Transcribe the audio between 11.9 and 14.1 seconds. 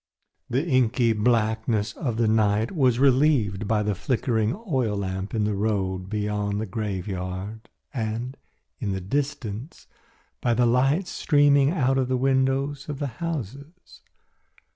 at the windows of the houses.